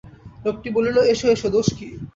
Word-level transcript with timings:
লোকটি 0.45 0.69
বলিল, 0.75 0.97
এসো 1.13 1.25
এসো, 1.33 1.47
দোষ 1.55 1.67
কি? 1.77 1.87